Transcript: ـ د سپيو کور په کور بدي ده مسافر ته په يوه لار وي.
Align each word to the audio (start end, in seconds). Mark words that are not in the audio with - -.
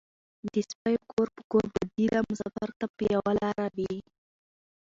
ـ 0.27 0.53
د 0.53 0.55
سپيو 0.69 1.01
کور 1.11 1.27
په 1.35 1.41
کور 1.51 1.65
بدي 1.73 2.05
ده 2.13 2.19
مسافر 2.29 2.69
ته 2.79 2.85
په 2.95 3.01
يوه 3.13 3.31
لار 3.39 3.67
وي. 3.77 3.97